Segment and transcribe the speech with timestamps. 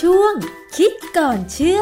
[0.00, 0.34] ช่วง
[0.76, 1.80] คิดก่อนเชื่อ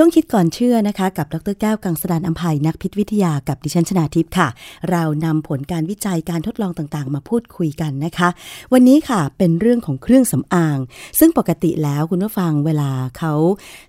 [0.00, 4.48] ช่วงคิดก่อนเชื่อนะคะ กับดรแก้วกังสดานอัมภัยนักพิษวิทยากับดิฉันชนาทิพย์ค่ะ
[4.90, 8.28] เรานำผลการวิจัยการทดลองต่างๆ มาพูดคุยกันนะคะ
[8.72, 10.78] วันนี้ค่ะเป็นเรื่องของเครื่องสำอาง
[11.18, 13.32] ซึ่งปกติแล้วคุณผู้ฟังเวลาเขา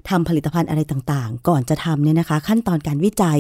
[0.10, 3.40] ทำผลิตภัณฑ์อะไรต่างๆ ก่อนจะทำเนี่ยนะคะ ขั้นตอนการวิจัย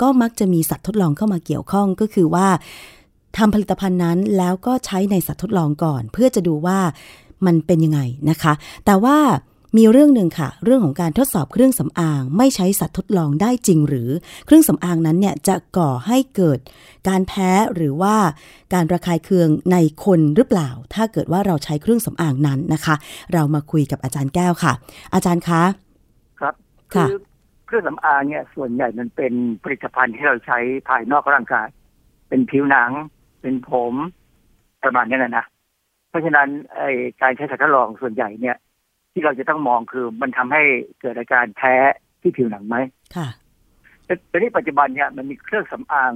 [0.00, 2.48] ก็มักจะมีสัตว์ทดลองเข้ามาเกี่ยวข้องก็คือว่า
[3.38, 6.78] ทำผลิตภัณฑ์นั้นแล้วก็ใช้ในสัตว์ทดลองก่อน เพื่อจะดูว่า
[7.46, 8.52] มันเป็นยังไงนะคะ
[8.86, 9.18] แต่ว่า
[9.76, 14.10] มีเรื่องหนึ่งค่ะ เรื่องของการทดสอบเครื่องสำอาง ไม่ใช้สัตว์ทดลองได้จริงหรือ
[14.46, 16.58] เครื่องสำอางนั้นเนี่ยจะก่อให้เกิด
[17.08, 18.16] การแพ้หรือว่า
[18.74, 22.94] การระคายเคืองในคนหรือเปล่า ถ้าเกิดว่าเราใช้เครื่องสำอางนั้นนะคะ
[23.32, 24.72] เรามาคุยกับอาจารย์แก้วค่ะ
[25.14, 25.62] อาจารย์คะ
[26.40, 26.54] ครับ
[26.94, 27.12] ค่ะอ
[27.66, 29.32] เครื่องสำอางเนี่ยส่วนใหญ่มันเป็น
[29.62, 31.68] ผลิตภัณฑ์ที่เราใช้ภายนอกร่างกาย
[32.28, 32.90] เป็นผิวหนัง
[33.42, 33.94] เป็นผม
[34.82, 35.44] ประมาณนี้นะนะ
[36.08, 36.90] เพราะฉะนั้นไอ้
[37.22, 38.56] การใช้สัตว์ทดลองส่วนใหญ่เนี่ย
[39.20, 40.62] ที่เราจะต้องมองคือมันทำให้
[41.00, 41.74] เกิดอาการแพ้
[42.20, 42.76] ที่ผิวหนังไหม
[43.16, 43.28] ค่ะ
[44.04, 46.12] แต่แต่ที่ปัจจุบันเนี่ยมันมีเครื่องสำอาง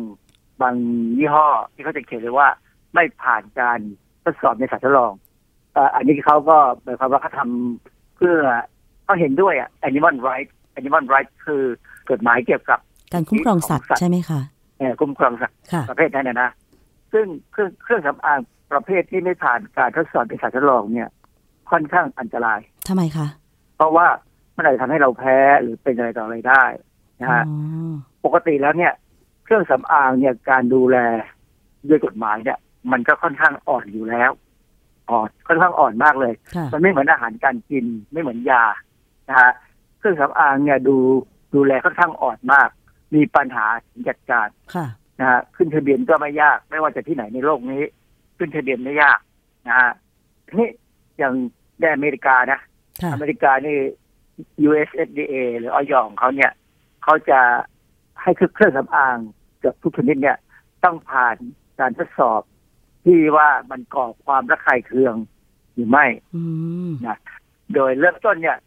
[0.63, 0.75] บาง
[1.19, 2.49] ยี่ห้อ ที่เขาจะเขียนเลยว่า
[2.95, 3.79] ไม่ผ่านการ
[4.25, 5.13] ทดสอบในสัตว์ทดลอง
[5.73, 8.37] เอ่ออันนี้เขาก็หมายความว่าเขาทำเพื่อ
[9.05, 11.63] เขาเห็นด้วยอะ animal right animal right คือ
[12.11, 12.79] กฎหมายเกี่ยวกับ
[13.13, 14.41] การคุ้มครองสัตว์ใช่ไหมคะ
[14.79, 16.51] เอ่อคุ้มครองสัตว์ค่ะประเภทนั้นนะนะ
[17.13, 18.41] ซึ่งเครื่องเครื่องสำอาง
[18.73, 21.11] ประเภทที่ไม่ผ่านการทดสอบในสัตว์ทดลองเนี่ย
[21.71, 23.27] ค่อนข้างอันตราย ทำไมคะ
[23.77, 24.07] เพราะว่า
[24.57, 26.65] มันอาจจะทำให้เราแพ้หรือเป็นอะไรต่ออะไรได้
[27.21, 27.45] นะอ๋อฮะ
[28.25, 28.93] ปกติแล้วเนี่ย
[29.45, 30.97] เครื่องสำอางเนี่ยการดูแล
[31.89, 32.59] ด้วยกฎหมายเนี่ย
[32.93, 34.31] มันก็ค่อนข้างอ่อนอยู่แล้ว
[35.11, 38.65] อ่อนค่อนข้างอ่อนมากเลยค่ะมันไม่เหมือนอาหารการกินไม่เหมือนยา
[39.29, 39.51] นะฮะ
[39.99, 40.97] เครื่องสำอางเนี่ยดู
[41.55, 42.69] ดูแลค่อนข้างอ่อนมาก
[43.15, 43.67] มีปัญหา
[44.09, 44.87] จัดการค่ะ
[45.21, 47.83] นะฮะขึ้นทะเบียนก็ไม่ยาก ไม่ว่าจะที่ไหนในโลกนี้
[48.39, 49.19] ขึ้นทะเบียนไม่ยาก
[49.69, 49.91] นะฮะ
[50.47, 50.71] ทีนี่
[51.19, 51.35] อย่าง
[51.81, 52.61] ในอเมริกานะค่ะ
[53.13, 53.79] อเมริกานี่
[54.69, 56.53] US FDA หรือออยของเขาเนี่ย
[57.03, 57.41] เขาจะ
[58.23, 59.17] ให้เครื่องสำอาง
[59.59, 60.39] เกือบทุกชนิดเนี่ย
[60.85, 61.37] ต้องผ่าน
[61.81, 62.43] การทดสอบ
[63.05, 65.15] ที่ว่ามันก่อความระคายเคือง
[65.73, 66.43] หรือไม่อื
[66.91, 66.93] ม
[67.75, 68.59] โดยเริ่มต้นเนี่ย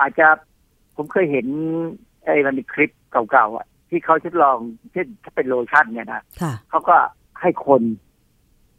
[0.00, 0.26] อาจจะ
[0.96, 1.46] ผมเคยเห็น
[2.24, 4.58] ไอ้มันมีคลิปเก่าๆอะ ที่เขาทดลอง
[4.92, 6.96] เช่นถ้าเป็นโลชั่นเนี่ยนะค่ะเขาก็
[7.40, 7.82] ให้คน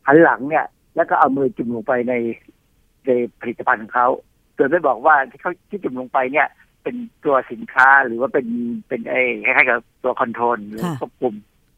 [0.06, 2.14] หันหลังเนี่ย แล้วก็เอามือจุ่มลงไปใน
[3.06, 4.08] ในผลิตภัณฑ์ของเขา
[4.56, 6.48] โดยไม่บอกว่าที่เขาที่จุ่มลงไปเนี่ย
[6.84, 6.96] เป็น
[7.26, 8.48] ตัวสินค้าหรือว่าเป็น
[8.88, 11.34] เป็นไอ้คล้ายๆกับตัวคอนโทรลหรือค่ะควบคุม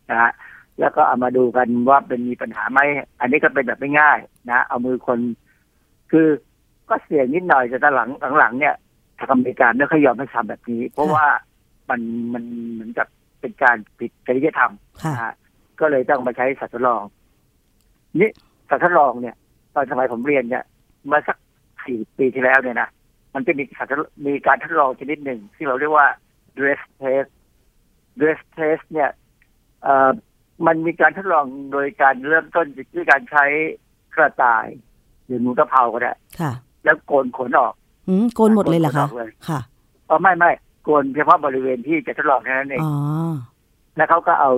[0.09, 0.31] นะฮะ
[0.79, 2.79] แล้วก็เอามาดูกันว่าเป็นมีปัญหาไหม
[3.19, 4.19] อันนี้ก็เป็นแบบไม่ง่าย
[4.51, 5.19] นะเอามือคน
[6.11, 6.27] คือ
[6.89, 8.75] ก็เสี่ยงนิดหน่อยแต่ตอนหลังหลังๆเนี่ย
[9.19, 11.25] ทางอเมริกาไม่ค่อยยอมให้ทำแบบนี้ เพราะว่า
[11.89, 12.01] มัน
[12.33, 12.43] มัน
[12.73, 13.07] เหมือนกับ
[13.41, 14.71] เป็นการผิดจริยธรรม
[15.03, 15.33] ค่ะนะฮะ
[15.79, 17.03] ก็เลยต้องมาใช้สัตว์ทดลอง
[18.19, 18.31] นี่
[18.69, 19.35] สัตว์ทดลองเนี่ย
[19.75, 20.63] ตอนสมัยผมเรียนเนี่ย
[21.07, 21.37] เมาสัก
[21.87, 22.89] สี่ปีที่แล้วเนี่ยนะ
[23.33, 26.07] มันจะมีสัตว์ทดมีการทดลองชนิดหนึ่งที่เราเรียกว่า
[26.57, 27.29] dress test
[28.19, 29.09] dress test เนี่ย
[29.83, 30.11] เอ่อ
[30.67, 32.65] มันมีการทดลองโดยการเริ่มต้น
[32.95, 33.45] ด้วยการใช้
[34.15, 34.67] กระต่าย
[35.25, 36.51] หรือหนูกระเพราก็ได้ค่ะ
[36.83, 37.73] แล้วโกนขนออก
[38.07, 39.59] อืมโกนหมดเลยเหรอคะโกนขนออกเลยค่ะ
[40.07, 40.51] เออไม่ไม่
[40.83, 42.93] โกนเฉพาะบริเวณที่จะทดลองแค่นั้นเองอ๋อ
[43.95, 44.51] แล้วเขาก็เอา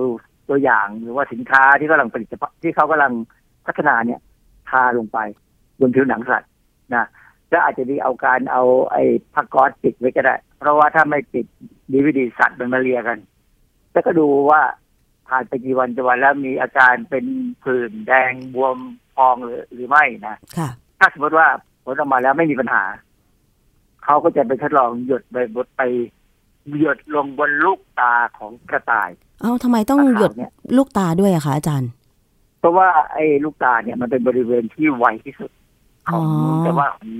[0.48, 2.28] ตัวอย่างหรือว่าสินค้าที่กำลังผลิต
[2.62, 3.12] ที่เขากำลัง
[3.66, 4.20] พัฒนาเนี่ย
[4.68, 5.18] ทาลงไป
[5.80, 6.49] บนผิวหนังสัตว์
[6.94, 7.04] นะ
[7.50, 8.62] แล้วอาจจะดีเอาการเอา
[8.92, 11.46] ไอ้ผ้าก๊อซปิดไว้ก็ได้ เพราะว่าถ้าไม่ปิด
[11.92, 13.18] ดีวิดีสัตว์มันมาเลียกัน
[13.92, 14.60] แล้วก็ดูว่า
[15.28, 17.24] ผ่านไปกี่วันจะวันแล้วมีอาการเป็น
[17.64, 18.76] ผื่นแดงบวม
[19.14, 21.46] พองหรือหรือไม่นะค่ะถ้าสมมติว่า
[21.84, 22.84] ผลออกมาแล้วไม่มีปัญหา
[24.04, 25.82] เขาก็จะไปทดลองหยดไปบดไป
[26.80, 31.90] หยดลงบนลูกตาของกระต่าย เอ้าทำไมต้องหยดเนี่ยลูกตาด้วยอะคะอาจารย์
[32.60, 35.50] เพราะว่าไอ้ลูกตาเนี่ยมันเป็นบริเวณที่ไวที่สุด
[36.12, 37.10] ของอ๋อแต่ว่าของ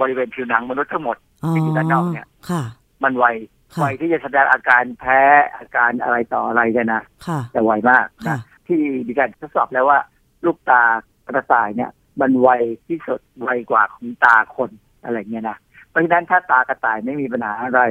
[0.00, 2.62] บริเวณผิวหนังมนุษย์ทั้งหมดอ๋อที่อยู่ด้านนอกเนี่ยค่ะ
[3.04, 3.26] มันไว
[3.74, 5.20] ค่ะไวที่จะแสดงอาการแพ้
[5.56, 9.98] อาการอะไรต่ออะไรเนี่ยนะค่ะแต่ไวมากค่ะนะที่มีการทดสอบแล้วว่า
[10.46, 10.82] ลูกตา
[11.26, 11.90] กระต่ายเนี่ย
[12.20, 12.48] มันไว
[12.88, 14.70] ที่สุดไวกว่าของตาคน
[15.04, 15.56] อะไรเงี้ยนะ
[15.88, 17.82] เพราะฉะนั้นถ้าตากระต่ายไม่มีปัญหาอะไร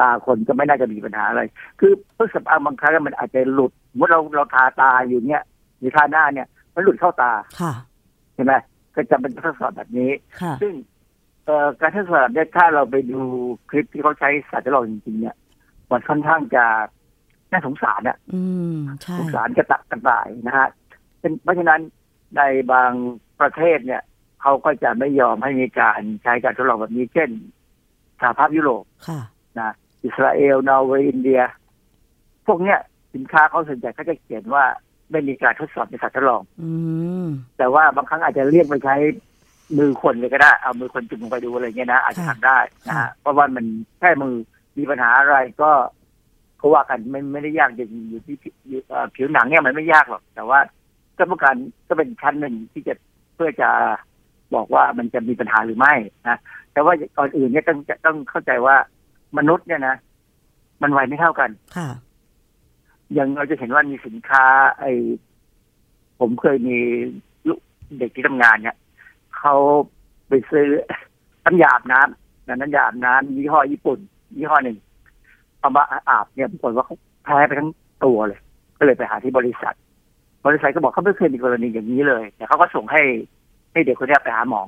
[0.00, 1.42] ตาคนก็ไม่น่าจะมีปัญหาอะไร
[1.80, 5.42] คือเครื่องสำอางบางครั้งมันอาจจะหลุดเมื่อเราเราทาตาอยู่เนี่ย
[5.78, 7.72] หรือทาหน้าเนี่ย มันหลุดเข้าตาค่ะ
[8.34, 8.52] ใช่ไหม
[8.98, 10.10] ก็จะเป็นทดสอบแบบนี้
[10.40, 10.74] ค่ะซึ่ง
[11.44, 13.20] เอ่อการทดสอบเนี่ยถ้าเราไปดู
[13.70, 15.36] คลิปที่เขาใช้สัตว์ทดลองจริงๆเนี่ย
[15.90, 16.64] มันค่อนข้างจะ
[17.50, 18.42] น่าสงสารอะอื
[18.74, 20.68] มใช่สงสารกระตักกระต่ายนะฮะ
[21.20, 21.80] เป็นเพราะฉะนั้น
[22.36, 22.42] ใน
[22.72, 22.92] บาง
[23.40, 24.02] ประเทศเนี่ย
[24.42, 27.30] เขาก็จะไม่ยอมให้มีการใช้การทดลองแบบนี้ เช่น
[28.20, 29.20] สหภาพยุโรปค่ะ
[29.58, 29.70] นะ
[30.04, 31.40] อิสราเอลนอร์เวย์อินเดีย
[32.46, 32.78] พวกเนี้ย
[33.14, 34.64] สินค้าเขาส่วนใหญ่เขาจะเขียนว่า
[35.10, 36.70] ไม่มีการทดสอบในสัตว์ทดลองอื
[37.24, 37.26] ม
[37.58, 38.96] แต่ว่าบางครั้งอาจจะเรียกไปใช้
[39.78, 42.58] มือคนเลยก็ได้ เอามือคนจุ่มลงไปดูอะไรเงี้ยนะอาจจะค่ะทำได้
[42.88, 43.64] นะค่ะฮะเพราะว่ามัน
[43.98, 44.34] แค่มือ
[44.78, 45.70] มีปัญหาอะไรก็
[46.58, 50.58] เขาว่ากันไม่ไม่ได้ยากอย่างอยู่ที่ผิวอยู่เอ่อผิวหนังเนี่ยมันไม่ยากหรอก แต่ว่า
[51.18, 51.56] ก็ต้องการ
[51.88, 52.94] ก็เป็นชั้นหนึ่งที่จะ
[53.34, 53.68] เพื่อจะ
[54.54, 55.94] บอกว่ามันจะมีปัญหาหรือไม่
[56.28, 56.38] นะ
[56.72, 58.76] แต่ว่าก่อนอื่นเนี่ยต้องต้องเข้าใจว่า
[59.38, 59.96] มนุษย์เนี่ยนะ
[60.82, 61.88] มันวัยไม่เท่ากันค่ะ
[63.14, 64.44] อย่างเราจะเห็นว่ามีสินค้า
[64.78, 64.84] ไอ
[66.20, 66.78] ผมเคยมี
[67.48, 67.60] ลูก
[67.98, 68.76] เด็กที่ทำงานเนี่ย
[69.38, 69.54] เขา
[70.28, 70.66] ไปซื้อ
[71.44, 73.98] น้ำยาอาบน้ำนะน้ำยาอาบน้ำยี่ห้อญี่ปุ่น
[74.36, 74.76] ยี่ห้อหนึ่ง
[75.60, 77.70] เอามาอาบเนี่ยปรากฏว่าเขาแพ้ไปทั้ง
[78.04, 78.40] ตัวเลย
[78.78, 79.74] ก็เลยไปหาที่บริษัท
[80.46, 83.02] บริษัทก็บอกเขาไม่เคยมีกรณีอย่างนี้เลยแต่เขาก็ส่งให้
[83.72, 84.60] ให้เด็กคนเนี้ยไปหาหมอ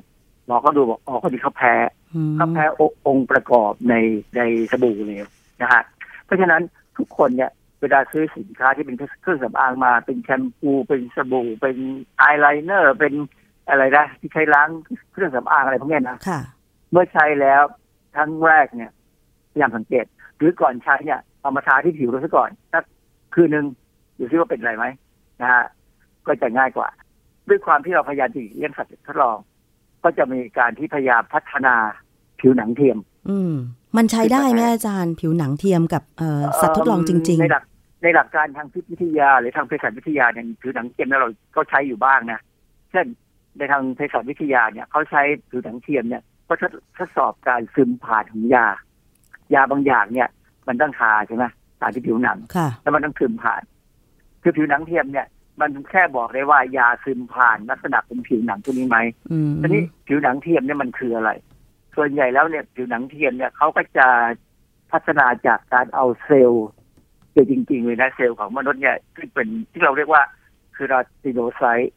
[0.46, 1.75] หมอก็ดูบอกอ๋อคนนี้เขาแพ้
[2.14, 2.64] อืมเขาแพ้
[3.06, 3.94] องค์ประกอบใน
[4.37, 4.40] ใน
[4.70, 5.31] สบู่เลย
[5.62, 5.82] นะฮะ
[6.25, 6.62] เพราะฉะนั้น
[6.98, 7.50] ทุกคนเนี่ย
[7.81, 11.77] เวลาซื้อสินค้าที่เป็นเครื่องสำอางมา เป็นแชมพูเป็นสบู่เป็น
[12.21, 13.15] อายไลเนอร์เป็น
[13.69, 14.69] อะไรนะที่ใช้ล้าง
[15.12, 16.41] เครื่องสำอางอะไรพวกเนี้ยนะค่ะ
[16.91, 17.62] เมื่อใช้แล้ว
[18.15, 18.91] ครั้งแรกเนี่ย
[19.50, 20.05] พยายามสังเกต
[20.37, 22.85] หรือก่อนใช้เนี่ยเอามาทาที่ผิวเราซะก่อนสัก
[23.35, 23.67] คืนหนึ่ง
[24.19, 24.85] ดูซิว่าเป็นอะไรไหม
[25.41, 25.65] นะฮะ
[26.26, 26.88] ก็จะง่ายกว่า
[27.49, 29.37] ด้วยความที่เราพยายามจะหลีกเลี่ยงสัตว์ทดลอง
[30.05, 31.75] ก็จะมีการที่พยายามพัฒนา
[32.41, 32.99] ผิวหนังเทียม
[33.31, 33.55] อืม
[33.97, 37.65] มันใช้ได้ไหมอาจารย์ผิวหนังเทียมกับเอ่อสัตว์ทดลองจริงในหลัก
[38.02, 42.41] ในหลักการทางพิษวิทยา หรือทางเภสัชวิทยาเนี่ยผิวหนังเทียมเนี่ยเราก็ใช้อยู่บ้างนะ
[42.91, 43.06] เช่น
[43.58, 48.67] ในทางเภสัชวิทยาเนี่ยเขาใช้ผิวหนังเทียมเนี่ยก็ทดทดสอบการซึมผ่านของยา
[49.55, 50.29] ยาบางอย่างเนี่ย
[50.69, 51.44] มันต้องทาใช่ไหม
[51.81, 53.62] ทาที่ผิวหนังๆค่ะแล้วมันต้องซึมผ่าน
[54.43, 55.26] คือผิวหนังเทียมเนี่ย
[55.61, 58.99] มันแค่บอกได้ว่ายาซึมผ่านลักษณะของผิวหนังตัวนี้ไหม
[59.32, 61.31] อืมทีนี้ผิวหนังเทียมเนี่ยมันคืออะไร
[61.97, 64.06] ส่วนใหญ่แล้วเนี่ยผิวหนังเทียมเนี่ยเขาก็จะ
[64.93, 66.67] พัฒนาจากการเอาเซลล์
[67.31, 70.23] เซลล์จริงๆเลยนะเซลล์ของมนุษย์เนี่ยที่เป็นที่เราเรียกว่า
[70.76, 71.93] keratinocyte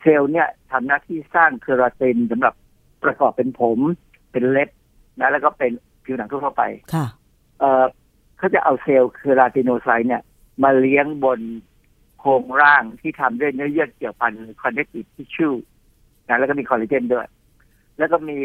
[0.00, 2.54] เซลล์เนี่ยทำหน้าที่สร้างเคราตินสำหรับ
[3.04, 3.78] ประกอบเป็นผม
[4.32, 4.70] เป็นเล็บ
[5.20, 5.72] นะแล้วก็เป็น
[6.04, 6.62] ผิวหนังทั่วๆไป
[6.94, 7.06] ค่ะ
[7.58, 7.84] เอ่อ
[8.38, 10.22] เขาจะเอาเซลล์ keratinocyte เนี่ย
[10.62, 11.40] มาเลี้ยงบน
[12.18, 15.56] โครงร่างที่ทำด้วยเนื้อเยื่อเกี่ยวพัน connective tissue
[16.28, 17.26] นะแล้วก็มีคอลลาเจนด้วย
[17.98, 18.36] แล้วก็มี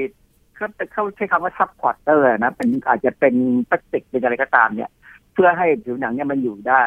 [0.56, 3.36] เขาเขาใช้คำว่า supporter นะเป็นอาจจะเป็น
[3.70, 4.92] พลาสติกเป็นอะไรก็ตามเนี่ย
[5.36, 6.84] เพื่อให้ผิวหนังเนี่ยมันอยู่ได้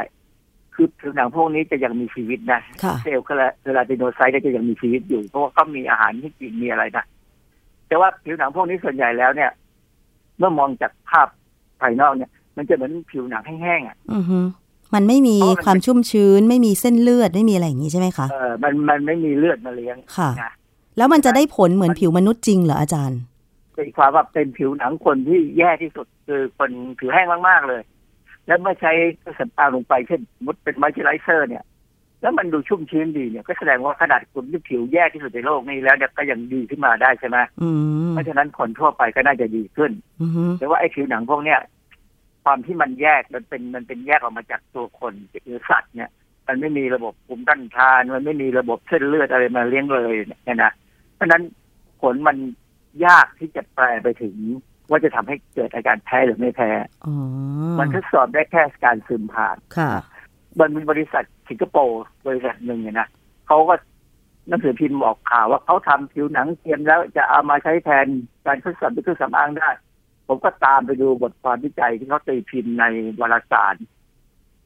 [0.74, 3.30] คือผิวหนังพวกนี้จะยังมีชีวิตนะค่ะเซลล์เค
[3.76, 7.04] ราติโนไซต์เนี่ยจะยังมีชีวิตอยู่ เพราะว่าเขามีอาหารที่กินมีอะไรนะ
[7.88, 9.50] แต่ว่าผิวหนังพวกนี้ส่วนใหญ่แล้วเนี่ย
[10.38, 11.28] เมื่อมองจากภาพ
[11.80, 14.38] ภายนอกเนี่ย มันจะเหมือนผิวหนังแห้งๆอะอือฮึ
[14.94, 20.52] มันไม่มีเพราะมันความชุ่มชื้น ไม่มีเส้นเลือดไม่มีอะไรอย่างนี้ใช่ไหมคะเออมันมันไม่มีเลือดมาเลี้ยงค่ะนะ
[20.96, 23.20] แล้วมันจะได้ผลเหมือนผิวมนุษย์จริงเหรออาจารย์
[23.76, 27.82] ตีความว่าเป็นผิวหนังคนที่แย่ที่สุดคือคนผิวแห้งมากๆเลย
[28.48, 31.64] แล้วเมื่อใช้เครื่องสำอางลงไปเช่นสมมุดเป็นมอยเจอไรเซอร์เนี่ย
[32.22, 37.68] แล้วมันดูชุ่มชื้นดีเนี่ยก็แสดงว่าขนาดคนที่ผิวแย่ที่สุดในโลกนี้แล้วเนี่ยก็ยังดีขึ้นมาได้ใช่ไหมอื
[38.08, 41.60] มเพราะฉะนั้นคนทั่วไปก็น่าจะดีขึ้นอือฮึแต่ว่าไอ้ผิวหนังพวกเนี้ย
[42.44, 45.12] ความที่มันแยกมันเป็นมันเป็นแยกออกมาจากตัวคน
[45.44, 46.10] หรือสัตว์เนี่ย
[46.48, 50.72] มันไม่มีระบบภูมิต้านทาน มันไม่มีระบบเส้นเลือดอะไรมาเลี้ยงเลยเนี่ยนะ
[51.14, 51.42] เพราะฉะนั้น
[52.00, 52.36] ผลมัน
[53.06, 54.36] ยากที่จะแปลไปถึง
[54.90, 56.70] ว่าจะทำให้เกิดอาการแพ้หรือไม่แพ้
[57.06, 57.14] อ๋อ
[57.78, 59.92] มันทดสอบได้แค่การซึมผ่านค่ะ
[60.60, 63.08] มันมีบริษัทสิงคโปร์บริษัทหนึ่งเนี่ยนะ
[63.46, 63.74] เขาก็
[64.48, 68.06] หนังสือพิมพ์บอกข่าวว่าเขาทำผิวหนังเทียมแล้วจะเอามาใช้แทน
[68.46, 69.70] การทดสอบด้วยเครื่องสำอางได้
[70.26, 72.84] ผมก็ตามไปดูบทความวิจัยที่เขาตีพิมพ์ใน
[73.20, 73.74] วารสาร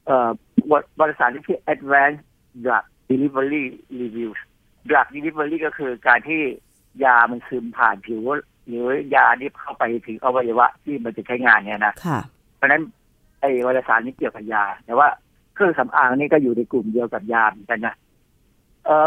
[0.07, 0.31] เอ่อ
[0.71, 2.23] ววารสารที่ชื่อ Advanced
[2.65, 3.65] Drug Delivery
[4.01, 4.39] Reviews
[4.89, 6.43] Drug Delivery ก็คือการที่
[7.05, 8.21] ยามันซึมผ่านผิว
[8.67, 12.19] หรือยานี้เข้าไปถึงอวัยวะที่มันจะใช้งานเนี่ยนะค่ะ
[12.57, 12.83] เพราะฉะนั้น
[13.41, 15.09] ไอ้วารสารนี้เกี่ยวกับยา แต่ว่า
[15.55, 17.95] เครื่องสำอางนี่ก็อยู่ในกลุ่มเดียวกับยาเหมือนกันนะ
[18.85, 19.07] เอ่อ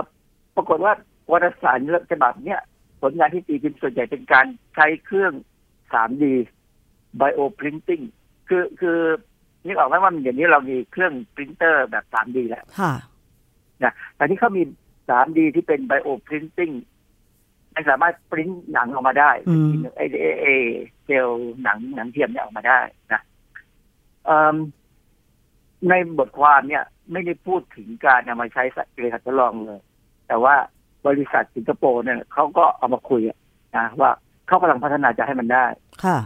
[0.56, 0.94] ปรากฏว่า
[1.32, 1.80] วารสาร
[2.12, 2.60] ฉบับเนี้ย
[3.02, 4.46] ผลงานที่ตีพิมพ์ส่วนใหญ่เป็นการ
[4.76, 5.34] ใช้เครื่อง
[5.92, 6.24] 3D
[7.20, 8.04] bioprinting
[8.48, 8.98] คือคือ
[9.66, 12.94] นึกออกไหมว่าเดี๋ยวนี้เรามีเครื่องปรินเตอร์แบบ 3D แล้วค่ะ
[13.84, 14.64] นะแต่ที่เขามี
[15.10, 16.74] 3D ที่เป็น bioprinting
[17.75, 20.48] มันสามารถปริ้นหนังออกมาได้อืมไอไอไอ
[21.05, 22.79] เซลล์หนังหนังเทียมเนี่ยออกมาได้
[23.13, 23.22] นะ
[24.25, 24.55] เอิ่ม
[25.89, 29.82] ในบทความเนี่ย ไม่ได้พูดถึงการนำมาใช้สัตว์ในการทดลองเลย
[30.27, 30.55] แต่ว่า
[31.08, 33.38] บริษัทสิงคโปร์เนี่ยเขาก็เอามาคุยอะ
[33.77, 34.12] นะว่า
[34.48, 35.65] เขากำลังพัฒนาจะให้มันได้
[36.03, 36.17] ค่ะ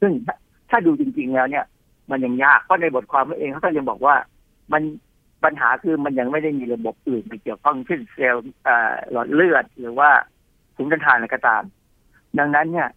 [0.00, 0.36] ซึ่งถ้า
[0.70, 1.64] ถ้าดูจริง ๆ แล้วเนี่ย
[2.10, 4.16] มันยังยากเพราะในบทความเองเขาก็ยังบอกว่า
[4.72, 4.82] มัน
[5.44, 10.10] ปัญหาคือมันยังไม่ได้มีระบบอื่นไปเกี่ยวข้องเช่นเซลล์เอ่อหลอดเลือด หรือว่า
[10.76, 11.62] ภูมิต้านทานอะไรก็ตาม
[12.38, 12.88] ดังนั้นเนี่ย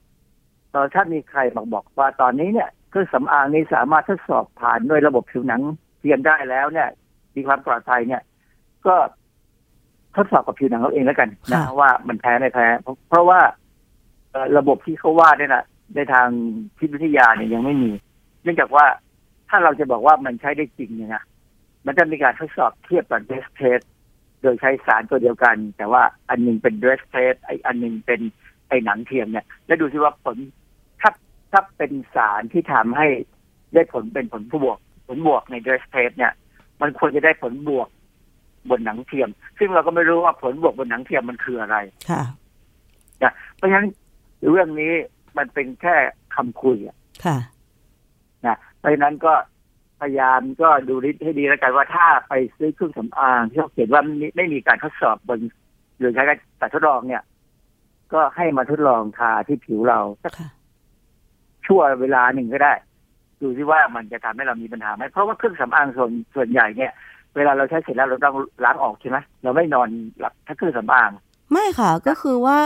[0.72, 5.62] เอ่อถ้ามีใครบอกบอกว่าตอนนี้เนี่ยเครื่องสำอางนี้สามารถทดสอบผ่านด้วยระบบผิวหนัง
[6.00, 6.88] เทียมได้แล้วเนี่ย
[7.36, 8.22] มีความปลอดภัยเนี่ย
[8.88, 8.96] ก็
[10.16, 13.40] ทดสอบกับผิวหนังเราเองแล้วกันนะค่ะว่ามันแพ้ไม่แพ้ เพราะเพราะว่า
[14.32, 15.64] เอ่อระบบที่เขาว่าเนี่ยนะ
[15.96, 16.28] ในทาง
[16.78, 17.92] พิษวิทยาเนี่ยยังไม่มี
[18.44, 18.86] เนื่องจากว่า
[19.50, 21.24] ถ้าเราจะบอกว่ามันใช้ได้จริงเนี่ยนะ
[21.86, 23.80] มันจะมีการทดสอบเทียบกับ Draize test
[24.42, 28.22] โดยใช้สารตัวเดียวกัน แต่ว่าอันหนึ่งเป็น Draize test ไออันหนึ่งเป็น
[28.70, 30.38] ไอหนังเทียมเนี่ย แล้วดูซิว่าผล
[31.02, 31.12] ถ้า
[31.52, 33.08] ถ้าเป็นสารที่ทำให้
[33.74, 34.78] ได้ผลเป็นผลบวก
[35.08, 36.34] ผลบวกใน Draize test เนี่ย
[36.82, 37.88] มันควรจะได้ผลบวก
[38.70, 41.78] บนหนังเทียม ซึ่งเราก็ไม่รู้ว่าผลบวกบนหนังเทียมมันคืออะไร
[42.10, 42.24] ค่ะ
[43.56, 43.88] เพราะฉะนั้น
[44.50, 44.94] เรื่องนี้
[45.38, 45.96] มันเป็นแค่
[46.36, 47.38] คำคุยอะค่ะ
[48.46, 49.34] นะเพราะฉะนั้นก็
[50.02, 55.40] พยายามก็ดูนิดให้ดีแล้วกันว่าถ้าไปซื้อเครื่องสำอางที่เขาเขียนว่าไม่ไม่มีการทดสอบบน
[56.00, 56.24] หรือใช้
[56.62, 57.24] การทดลองเนี่ย
[58.14, 60.50] ก็ให้มาทดลองทาที่ผิวเราสักค่ะ
[61.66, 62.74] ชั่วเวลาหนึ่งก็ได้
[63.42, 66.92] ดูที่ว่ามันจะทำให้เรามีปัญหาไหมเพราะว่าเครื่องสำอางส่วนส่วนใหญ่เนี่ย
[67.36, 69.90] เวลาเราใช้เสร็จแล้วเราต้องล้างออกใช่ไหมเราไม่นอน
[70.20, 71.12] หลับถ้าเครื่องสำอาง
[71.52, 72.60] ไม่ค่ะ ก็คือว่า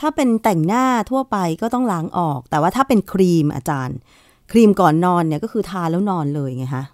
[0.00, 3.98] ถ้าเป็นแต่งหน้าทั่วไปก็ต้องล้างออก แต่ว่าถ้าเป็นครีมอาจารย์
[4.52, 6.84] ครีมก่อนนอนเนี่ยก็คือทาแล้วนอนเลยไงคะ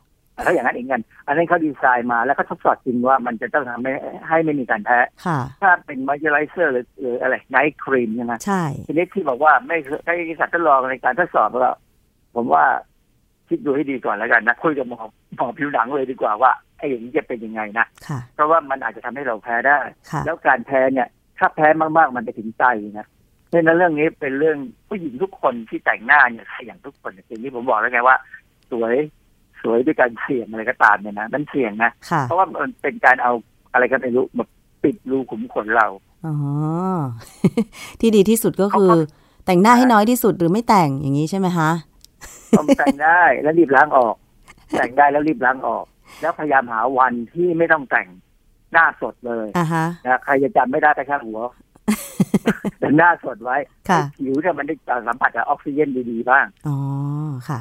[0.45, 3.93] ถ้าอย่างนั้นเองกัน อันนั้นเขาดีไซน์มาแล้วก็ทดสอบจริงว่ามันจะต้องทำให้
[4.29, 11.77] ให้ไม่มีการแพ้ค่ะถ้าเป็นมอยเจอไรเซอร์หรือหรืออะไรไนท์ครีมใช่ไหมใช่ ทีนี้ที่บอกว่าไม่ใช้สัตว์ทดลองในการทดสอบแล้ว
[12.35, 12.65] ผมว่า
[13.49, 15.01] คิดดูให้ดีก่อนแล้วกันนะคุยกับหมอ
[15.37, 19.79] หมอผิวหนังเลยดีกว่าว่าไอ้อย่างนี้จะเป็นยังไงนะค่ะเพราะว่ามันอาจจะทำให้เราแพ้ได้
[20.11, 22.65] ค่ะแล้วการแพ้เนี่ย ถ้าแพ้มากๆมันไปถึงใจ
[22.99, 23.07] นะ
[23.49, 28.17] เพราะฉะนั้นเรื่องนี้เป็นเรื่องผู้หญิงทุกคนที่แต่งหน้าเนี่ยเสี่ยงทุกคนอย่างที่ผมบอกแล้วไงว่า
[28.71, 28.95] สวย
[29.63, 33.33] สวยด้วยการเสี่ยงอะไรก็ตามเนี่ยนะมันเสี่ยงนะค่ะเพราะว่ามันเป็นการเอา
[33.73, 34.45] อะไรก็ไม่รู้มา
[34.83, 35.87] ปิดรูขุมขนเรา
[36.27, 36.35] อ๋อ
[38.01, 38.93] ที่ดีที่สุดก็คือ
[39.47, 41.71] แต่งหน้าให้น้อยที่สุดหรือไม่แต่งอย่างนี้ใช่ไหมคะ
[42.59, 44.15] ต้องแต่งได้แล้วรีบล้างออก
[44.79, 45.85] แต่งได้แล้วรีบล้างออก
[46.21, 48.09] แล้วพยายามหาวันที่ไม่ต้องแต่ง
[48.73, 51.41] หน้าสดเลยอ่าฮะนะใครจะจำไม่ได้ก็ช่างหัว
[52.81, 53.57] แต่หน้าสดไว้
[53.91, 54.75] ค่ะให้ผิวเนี่ยมันได้
[55.09, 56.77] สัมผัสกับออกซิเจนดีๆบ้าง อ๋อ
[57.49, 57.61] ค่ะ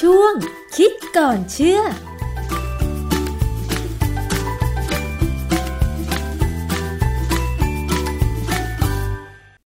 [0.00, 0.34] ช่วง
[0.76, 1.80] คิดก่อนเชื่อ